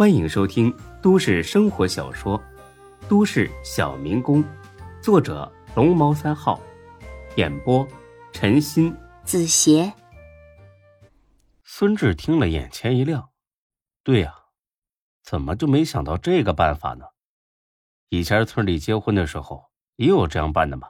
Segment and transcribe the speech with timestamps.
[0.00, 2.38] 欢迎收听都市生活小说
[3.06, 4.42] 《都市小民工》，
[5.02, 6.58] 作者龙猫三号，
[7.36, 7.86] 演播
[8.32, 9.92] 陈鑫、子邪。
[11.62, 13.28] 孙志听了，眼前一亮，
[14.02, 14.34] 对呀，
[15.22, 17.04] 怎么就没想到这个办法呢？
[18.08, 20.88] 以前村里结婚的时候也有这样办的嘛，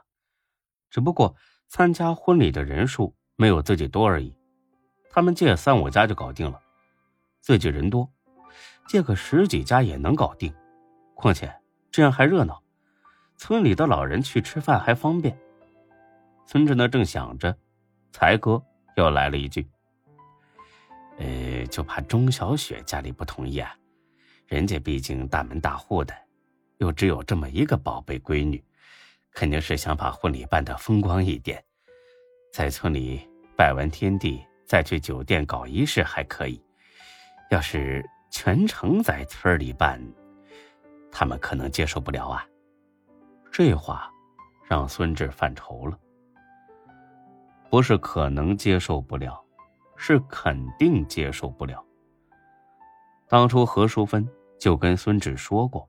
[0.89, 1.35] 只不过
[1.67, 4.33] 参加婚礼的人数没有自己多而已。
[5.09, 6.61] 他们借三五家就搞定了，
[7.41, 8.09] 自己人多，
[8.91, 10.53] 借个十几家也能搞定。
[11.15, 11.49] 况且
[11.89, 12.61] 这样还热闹，
[13.37, 15.33] 村里的老人去吃饭还方便。
[16.45, 17.57] 孙志呢正想着，
[18.11, 18.61] 才哥
[18.97, 19.65] 又来了一句
[21.19, 23.73] ：“呃，就怕钟小雪家里不同意啊，
[24.45, 26.13] 人家毕竟大门大户的，
[26.79, 28.61] 又只有这么一个宝贝闺女，
[29.31, 31.63] 肯定是想把婚礼办得风光一点，
[32.51, 36.61] 在村里拜完天地。”再去酒店搞仪式还可以，
[37.51, 40.01] 要是全程在村里办，
[41.11, 42.43] 他们可能接受不了啊。
[43.51, 44.09] 这话
[44.67, 45.95] 让孙志犯愁了。
[47.69, 49.39] 不是可能接受不了，
[49.95, 51.83] 是肯定接受不了。
[53.27, 55.87] 当初何淑芬就跟孙志说过，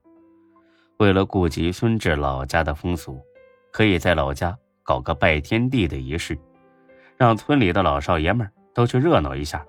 [0.97, 3.19] 为了顾及孙志老家的风俗，
[3.71, 6.37] 可以在老家搞个拜天地的仪式，
[7.17, 8.47] 让村里的老少爷们。
[8.75, 9.63] 都去热闹一下，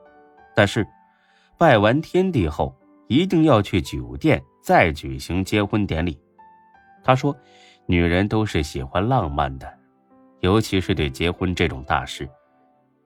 [0.57, 0.83] 但是
[1.57, 2.75] 拜完天地后，
[3.07, 6.19] 一定要去酒店再举行结婚典礼。
[7.03, 7.37] 他说
[7.87, 9.73] ：“女人都是喜欢浪漫的，
[10.41, 12.29] 尤其是对结婚这种大事，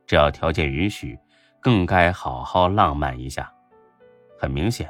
[0.06, 1.18] 只要条件允许，
[1.60, 3.52] 更该好好浪漫一下。”
[4.40, 4.88] 很明显，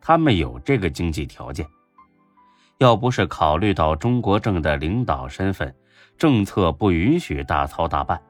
[0.00, 1.66] 他们有这个经济条件。
[2.78, 5.74] 要不是考虑到中国政的领导身份，
[6.18, 8.20] 政策不允许大操大办，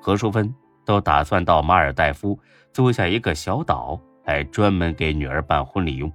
[0.00, 0.54] 何淑芬。
[0.88, 2.40] 都打算到马尔代夫
[2.72, 6.10] 租下一个小岛，来专门给女儿办婚礼用。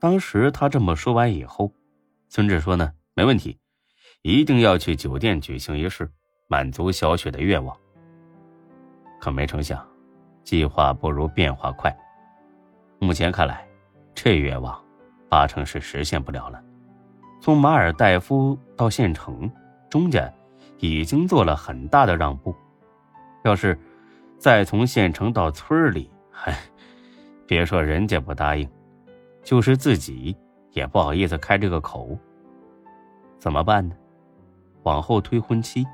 [0.00, 1.72] 当时他这么说完以后，
[2.28, 3.56] 孙志说呢，没问题，
[4.22, 6.10] 一定要去酒店举行仪式，
[6.48, 7.76] 满足小雪的愿望。
[9.20, 9.86] 可没成想，
[10.42, 11.96] 计划不如变化快。
[12.98, 13.64] 目前看来，
[14.16, 14.76] 这愿望
[15.28, 16.60] 八成是实现不了了。
[17.40, 19.48] 从马尔代夫到县城，
[19.88, 20.28] 钟家
[20.78, 22.52] 已经做了很大的让步。
[23.42, 23.78] 要是
[24.38, 26.56] 再从县城到村里，嗨，
[27.46, 28.68] 别说人家不答应，
[29.42, 30.36] 就是自己
[30.72, 32.18] 也不好意思开这个口。
[33.38, 33.94] 怎么办呢？
[34.82, 35.86] 往后推婚期，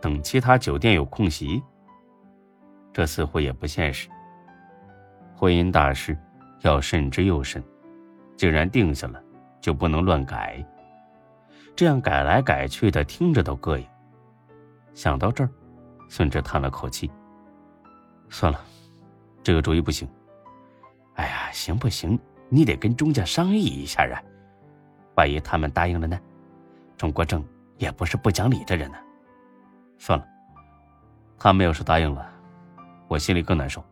[0.00, 1.62] 等其他酒店有空席，
[2.92, 4.08] 这似乎也不现实。
[5.34, 6.16] 婚姻大事
[6.60, 7.62] 要慎之又慎，
[8.36, 9.22] 既然定下了，
[9.60, 10.62] 就不能乱改，
[11.74, 13.86] 这样改来改去的，听着都膈应。
[14.92, 15.50] 想到这儿。
[16.08, 17.10] 孙志叹了口气
[18.30, 18.60] ：“算了，
[19.42, 20.08] 这个主意不行。
[21.14, 22.18] 哎呀，行不行？
[22.48, 24.22] 你得跟钟家商议一下啊！
[25.16, 26.18] 万一他们答应了呢？
[26.96, 27.44] 钟国正
[27.78, 28.98] 也不是不讲理的人呢。
[29.98, 30.26] 算了，
[31.38, 32.28] 他们要是答应了，
[33.08, 33.82] 我心里更难受。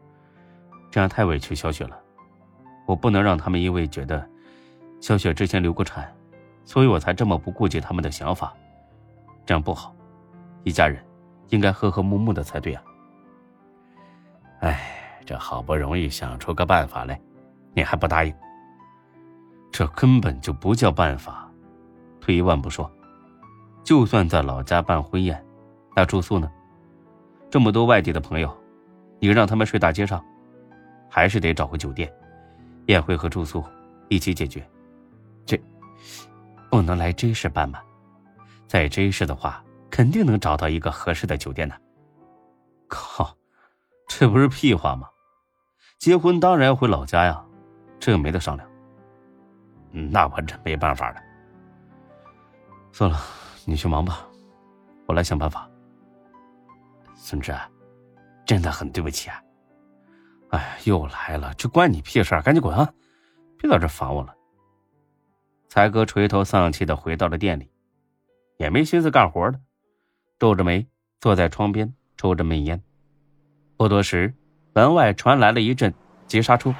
[0.90, 1.98] 这样太委屈小雪了。
[2.86, 4.28] 我不能让他们因为觉得
[5.00, 6.12] 小雪之前流过产，
[6.64, 8.52] 所以我才这么不顾及他们的想法。
[9.46, 9.94] 这样不好，
[10.64, 11.02] 一家人。”
[11.48, 12.82] 应该和和睦睦的才对啊！
[14.60, 17.20] 哎，这好不容易想出个办法来，
[17.74, 18.34] 你还不答应？
[19.70, 21.50] 这根本就不叫办法。
[22.20, 22.90] 退一万步说，
[23.82, 25.44] 就算在老家办婚宴，
[25.96, 26.50] 那住宿呢？
[27.50, 28.56] 这么多外地的朋友，
[29.18, 30.24] 你让他们睡大街上，
[31.10, 32.12] 还是得找个酒店？
[32.86, 33.64] 宴会和住宿
[34.08, 34.64] 一起解决。
[35.44, 35.60] 这
[36.70, 37.80] 不能来 J 市办吗？
[38.66, 39.62] 在 J 市的话。
[39.92, 41.78] 肯定能找到一个合适的酒店的。
[42.88, 43.36] 靠，
[44.08, 45.06] 这不是屁话吗？
[45.98, 47.44] 结婚当然要回老家呀，
[48.00, 48.66] 这个没得商量。
[50.10, 51.20] 那我真没办法了。
[52.90, 53.20] 算了，
[53.66, 54.26] 你去忙吧，
[55.06, 55.68] 我来想办法。
[57.14, 57.54] 孙志，
[58.46, 59.42] 真的很对不起啊。
[60.52, 62.90] 哎，又来了，这关你屁事儿赶紧滚啊！
[63.58, 64.34] 别在这烦我了。
[65.68, 67.70] 才哥垂头丧气的回到了店里，
[68.56, 69.60] 也没心思干活了。
[70.42, 70.88] 皱着眉
[71.20, 72.82] 坐在窗边抽着闷烟，
[73.76, 74.34] 不多时，
[74.74, 75.94] 门外传来了一阵
[76.26, 76.74] 急刹车。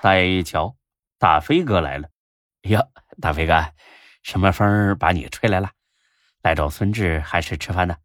[0.00, 0.74] 大爷一瞧，
[1.18, 2.08] 大飞哥来了。
[2.62, 2.82] 呀，
[3.20, 3.74] 大飞哥，
[4.22, 5.70] 什么风把你吹来了？
[6.40, 7.98] 来找孙志还是吃饭呢？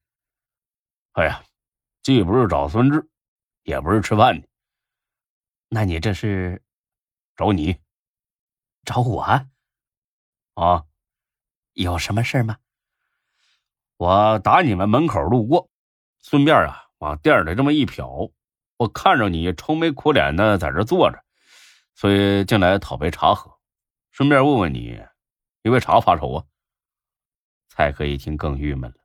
[1.13, 1.41] 哎呀，
[2.01, 3.09] 既不是找孙志，
[3.63, 4.45] 也不是吃饭的。
[5.69, 6.61] 那你这是
[7.37, 7.77] 找你？
[8.83, 9.21] 找我？
[10.55, 10.83] 啊，
[11.71, 12.57] 有什么事吗？
[13.97, 15.69] 我打你们门口路过，
[16.21, 18.31] 顺便啊往店里这么一瞟，
[18.77, 21.23] 我看着你愁眉苦脸的在这坐着，
[21.95, 23.59] 所以进来讨杯茶喝，
[24.11, 24.99] 顺便问问你，
[25.61, 26.43] 你为啥发愁啊？
[27.69, 28.97] 蔡哥一听更郁闷了。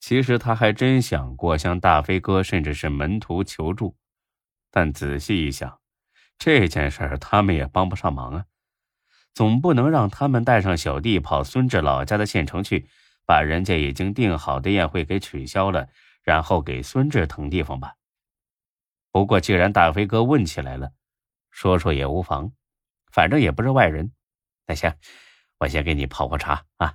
[0.00, 3.96] 其实他还真想过向大飞哥甚至是门徒求助，
[4.70, 5.80] 但仔细一想，
[6.38, 8.46] 这件事儿他们也帮不上忙啊。
[9.32, 12.88] 总不能让他们带上小弟跑孙志老家的县城去，
[13.26, 15.88] 把人家已经订好的宴会给取消了，
[16.22, 17.94] 然后给孙志腾地方吧。
[19.10, 20.92] 不过既然大飞哥问起来了，
[21.50, 22.52] 说说也无妨，
[23.10, 24.12] 反正也不是外人。
[24.66, 24.94] 那行，
[25.58, 26.94] 我先给你泡壶茶啊。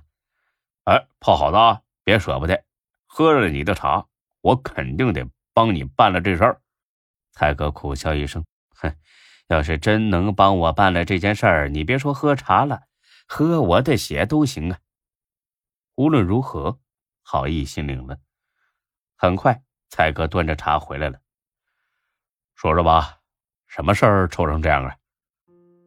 [0.84, 2.64] 哎，泡好的，别舍不得。
[3.06, 4.06] 喝了你的茶，
[4.40, 6.60] 我肯定得帮你办了这事儿。
[7.32, 8.44] 蔡哥苦笑一声，
[8.74, 8.94] 哼。
[9.48, 12.82] 要是真能帮我办了这件事儿，你别说喝茶了，
[13.26, 14.78] 喝我的血都行啊。
[15.98, 16.78] 无论如何，
[17.24, 18.16] 好意心领了。
[19.16, 21.18] 很快，蔡哥端着茶回来了。
[22.54, 23.18] 说说吧，
[23.66, 24.94] 什么事儿愁成这样啊？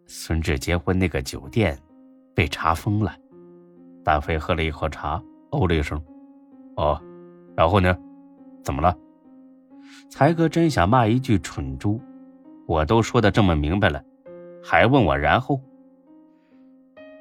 [0.08, 1.82] 孙志结婚那个酒店
[2.36, 3.16] 被查封了。
[4.04, 5.98] 大飞喝了一口茶，哦了一声
[6.76, 7.02] ：“哦，
[7.56, 7.98] 然后呢？
[8.66, 8.94] 怎么了？”
[10.12, 12.02] 才哥真想骂一句蠢猪。
[12.68, 14.04] 我都说的这么明白了，
[14.62, 15.58] 还问我然后？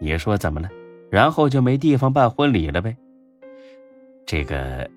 [0.01, 0.69] 你说怎么了？
[1.11, 2.97] 然后就没地方办婚礼了呗？
[4.25, 4.89] 这个，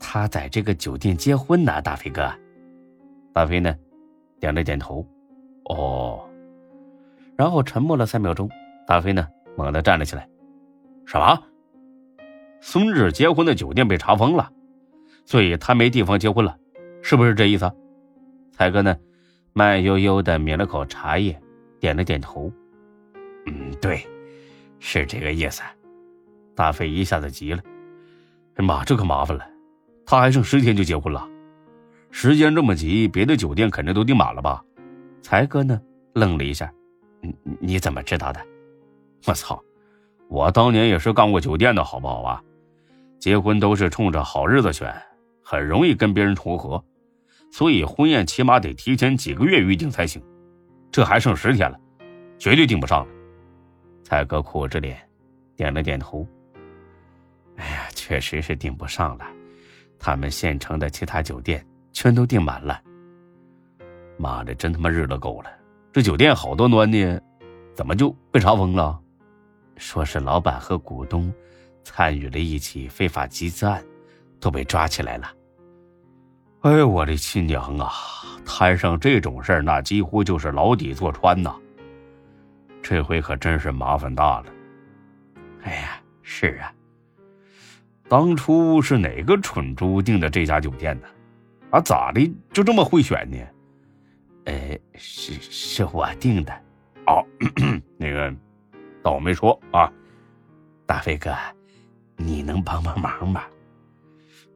[0.00, 2.28] 他在这个酒店结婚呢，大飞哥。
[3.32, 3.76] 大飞呢，
[4.40, 5.06] 点了点头。
[5.66, 6.28] 哦。
[7.36, 8.50] 然后沉默了三秒钟，
[8.86, 9.26] 大飞呢，
[9.56, 10.28] 猛地站了起来。
[11.06, 11.42] 什么？
[12.60, 14.50] 孙志结婚的酒店被查封了，
[15.24, 16.56] 所以他没地方结婚了，
[17.02, 17.70] 是不是这意思？
[18.52, 18.96] 才哥呢？
[19.52, 21.40] 慢悠悠的抿了口茶叶，
[21.78, 22.50] 点了点头。
[23.46, 24.04] 嗯，对，
[24.78, 25.62] 是这个意思。
[26.54, 27.62] 大飞一下子急了
[28.56, 29.44] ：“哎妈，这可麻烦了！
[30.06, 31.28] 他还剩十天就结婚了，
[32.10, 34.62] 时间这么急，别的酒店肯定都订满了吧？”
[35.20, 35.80] 才哥呢，
[36.12, 36.72] 愣了一下
[37.20, 38.40] ：“你你怎么知道的？”
[39.26, 39.60] 我操！
[40.28, 42.42] 我当年也是干过酒店的，好不好啊？
[43.18, 44.94] 结婚都是冲着好日子选，
[45.42, 46.82] 很容易跟别人重合。
[47.50, 50.22] 所以婚宴起码得提前几个月预定才行，
[50.92, 51.78] 这还剩十天了，
[52.38, 53.13] 绝对订不上了。
[54.14, 54.96] 蔡哥苦着脸，
[55.56, 56.24] 点了点头。
[57.56, 59.26] 哎呀，确实是订不上了，
[59.98, 62.80] 他们县城的其他酒店全都订满了。
[64.16, 65.50] 妈的，真他妈日了狗了！
[65.92, 67.20] 这酒店好端端的，
[67.74, 69.00] 怎么就被查封了？
[69.78, 71.34] 说是老板和股东
[71.82, 73.84] 参与了一起非法集资案，
[74.38, 75.32] 都被抓起来了。
[76.60, 77.90] 哎呦，我的亲娘啊！
[78.46, 81.52] 摊上这种事儿，那几乎就是牢底坐穿呐。
[82.84, 84.46] 这回可真是麻烦大了。
[85.62, 86.70] 哎呀，是啊，
[88.10, 91.08] 当初是哪个蠢猪订的这家酒店呢？
[91.70, 93.38] 啊，咋的就这么会选呢？
[94.44, 96.52] 呃，是是我订的。
[97.06, 97.24] 哦，
[97.96, 98.32] 那个，
[99.02, 99.90] 当我没说啊。
[100.86, 101.34] 大飞哥，
[102.18, 103.44] 你能帮帮忙吗？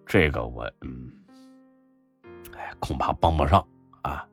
[0.04, 1.10] 这个我嗯。
[2.78, 3.66] 恐怕帮不上
[4.02, 4.24] 啊！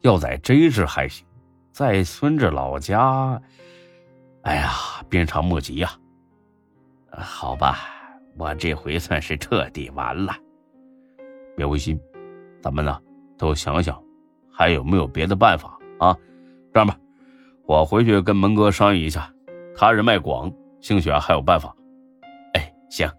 [0.00, 1.26] 要在 J 市还行，
[1.74, 3.42] 在孙志老家，
[4.42, 4.70] 哎呀，
[5.08, 5.90] 鞭长莫及呀。
[7.10, 7.78] 好吧，
[8.36, 10.32] 我这回算是彻底完了。
[11.56, 12.00] 别灰心，
[12.62, 12.96] 咱们呢
[13.36, 14.00] 都想想，
[14.52, 16.16] 还有没有别的办法啊？
[16.72, 16.96] 这样吧，
[17.66, 19.28] 我回去跟门哥商议一下，
[19.76, 21.74] 他人脉广，兴许还有办法。
[22.52, 23.10] 哎，行。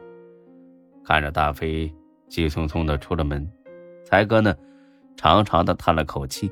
[1.04, 1.94] 看着大飞
[2.30, 3.46] 急匆匆的出了门。
[4.06, 4.56] 才哥呢，
[5.18, 6.50] 长长的叹了口气。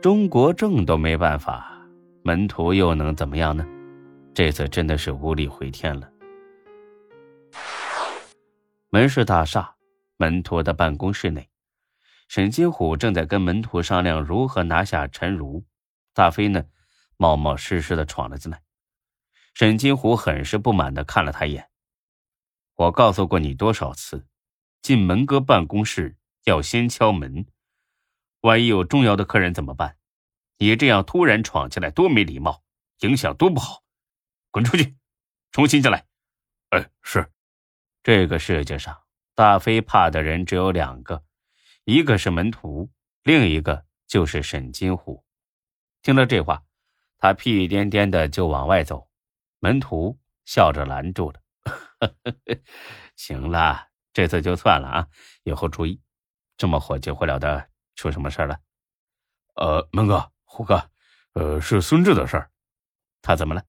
[0.00, 1.76] 中国政都没办法，
[2.22, 3.66] 门徒又能怎么样呢？
[4.32, 6.08] 这次真的是无力回天了。
[8.90, 9.74] 门市大厦，
[10.16, 11.50] 门徒的办公室内，
[12.28, 15.64] 沈金虎正在跟门徒商量如何拿下陈如。
[16.14, 16.64] 大飞呢，
[17.16, 18.62] 冒冒失失的闯了进来。
[19.54, 21.70] 沈金虎很是不满的看了他一眼
[22.76, 24.28] ：“我告诉过你多少次，
[24.80, 26.14] 进门哥办公室。”
[26.46, 27.44] 要先敲门，
[28.48, 29.98] 万一有重要的客人怎么办？
[30.56, 32.62] 你这样突然闯进来，多没礼貌，
[33.00, 33.82] 影响多不好！
[34.50, 34.96] 滚出去，
[35.52, 36.06] 重新进来。
[36.70, 37.30] 哎，是。
[38.02, 39.02] 这个世界上，
[39.34, 41.22] 大飞怕的人只有两个，
[41.84, 42.90] 一个是门徒，
[43.22, 45.22] 另一个就是沈金虎。
[46.00, 46.62] 听了这话，
[47.18, 49.10] 他屁颠颠的就往外走。
[49.58, 51.42] 门徒笑着拦住了
[53.14, 55.08] ：“行了，这次就算了啊，
[55.42, 56.00] 以后注意。”
[56.56, 58.56] 这么火急火燎的，出什么事了？
[59.56, 60.80] 呃，门哥、虎哥，
[61.32, 62.48] 呃，是孙志的事儿。
[63.20, 63.62] 他怎么了？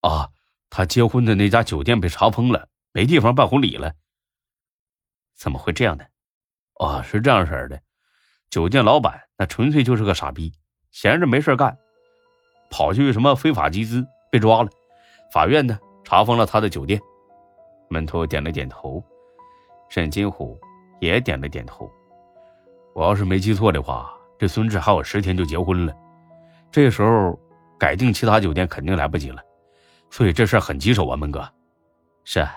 [0.00, 0.30] 啊，
[0.70, 3.92] 他结婚的那家酒店被查封了，没地方办婚礼了。
[5.34, 6.04] 怎么会这样呢？
[6.74, 7.82] 啊，是这样式的，
[8.48, 10.54] 酒店老板那纯粹就是个傻逼，
[10.92, 11.76] 闲着没事干，
[12.70, 14.70] 跑去什么非法集资被抓了。
[15.32, 17.00] 法院呢查封了他的酒店。
[17.90, 19.02] 门徒点了点头，
[19.90, 20.56] 沈金虎
[21.00, 21.90] 也点了点头。
[22.98, 25.94] 我要是没记错的话，这孙志还有十天就结婚了，
[26.68, 27.38] 这时候
[27.78, 29.40] 改订其他酒店肯定来不及了，
[30.10, 31.48] 所以这事很棘手啊，门哥。
[32.24, 32.52] 是啊，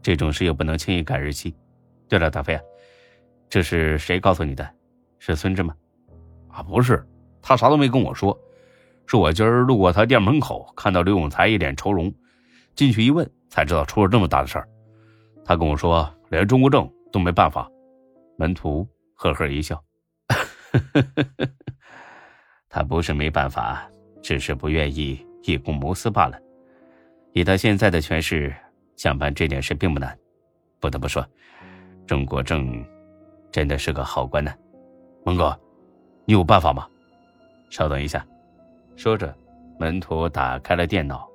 [0.00, 1.54] 这种事又不能轻易改日期。
[2.08, 2.58] 对了，大飞，
[3.50, 4.66] 这是谁告诉你的？
[5.18, 5.74] 是孙志吗？
[6.48, 7.06] 啊，不是，
[7.42, 8.34] 他啥都没跟我说，
[9.04, 12.10] 是我今儿路过他店门口，看到刘永才一脸愁容，
[12.74, 13.30] 进去一问。
[13.50, 14.66] 才知道出了这么大的事儿，
[15.44, 17.70] 他跟我说连中国证都没办法。
[18.38, 18.88] 门徒
[19.20, 19.82] 呵呵一笑，
[22.68, 23.84] 他不是没办法，
[24.22, 26.38] 只是不愿意以公谋私罢了。
[27.32, 28.54] 以他现在的权势，
[28.96, 30.16] 想办这件事并不难。
[30.78, 31.26] 不得不说，
[32.06, 32.84] 中国正
[33.50, 34.54] 真的是个好官呢。
[35.24, 35.58] 蒙哥，
[36.24, 36.86] 你有办法吗？
[37.70, 38.24] 稍等一下。
[38.94, 39.36] 说着，
[39.80, 41.28] 门徒打开了电脑。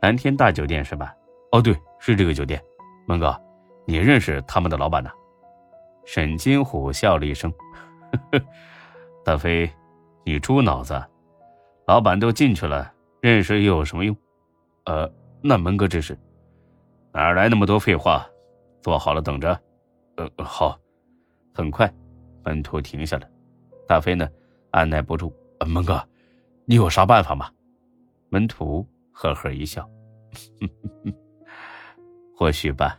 [0.00, 1.12] 蓝天大酒店是吧？
[1.50, 2.62] 哦，对，是这个酒店。
[3.04, 3.36] 蒙哥，
[3.84, 5.10] 你认识他们的老板呢？
[6.08, 7.52] 沈金虎笑了一声
[8.10, 8.44] ：“呵 呵
[9.22, 9.70] 大飞，
[10.24, 10.98] 你猪脑子！
[11.86, 14.16] 老板都进去了，认识又有什么用？
[14.86, 15.06] 呃，
[15.42, 16.18] 那门哥这是
[17.12, 18.26] 哪来那么多废话？
[18.80, 19.48] 坐好了等着。
[20.16, 20.80] 呃，好。
[21.52, 21.92] 很快，
[22.42, 23.28] 门徒停下了。
[23.86, 24.26] 大飞呢，
[24.70, 25.30] 按耐不住
[25.68, 26.02] ：“门哥，
[26.64, 27.50] 你有啥办法吗？”
[28.30, 28.88] 门徒。
[29.12, 29.86] 呵呵一笑，
[32.34, 32.98] 或许吧。